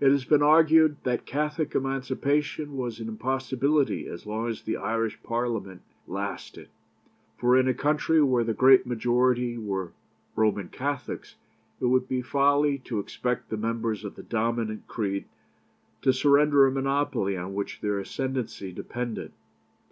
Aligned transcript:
It 0.00 0.10
has 0.10 0.24
been 0.24 0.42
argued 0.42 0.96
that 1.04 1.24
Catholic 1.24 1.72
Emancipation 1.76 2.76
was 2.76 2.98
an 2.98 3.06
impossibility 3.06 4.08
as 4.08 4.26
long 4.26 4.48
as 4.48 4.62
the 4.62 4.76
Irish 4.76 5.22
Parliament 5.22 5.82
lasted; 6.08 6.68
for 7.38 7.56
in 7.56 7.68
a 7.68 7.72
country 7.72 8.20
where 8.20 8.42
the 8.42 8.52
great 8.54 8.88
majority 8.88 9.56
were 9.56 9.92
Roman 10.34 10.66
Catholics, 10.68 11.36
it 11.80 11.84
would 11.84 12.08
be 12.08 12.22
folly 12.22 12.78
to 12.86 12.98
expect 12.98 13.48
the 13.48 13.56
members 13.56 14.04
of 14.04 14.16
the 14.16 14.24
dominant 14.24 14.88
creed 14.88 15.26
to 16.02 16.12
surrender 16.12 16.66
a 16.66 16.72
monopoly 16.72 17.36
on 17.36 17.54
which 17.54 17.80
their 17.80 18.00
ascendency 18.00 18.72
depended. 18.72 19.30